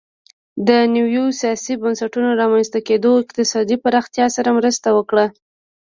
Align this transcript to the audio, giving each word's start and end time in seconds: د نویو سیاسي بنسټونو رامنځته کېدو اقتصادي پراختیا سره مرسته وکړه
د 0.67 0.69
نویو 0.95 1.25
سیاسي 1.41 1.73
بنسټونو 1.81 2.29
رامنځته 2.41 2.79
کېدو 2.87 3.11
اقتصادي 3.23 3.75
پراختیا 3.83 4.25
سره 4.35 4.49
مرسته 4.57 4.87
وکړه 4.97 5.25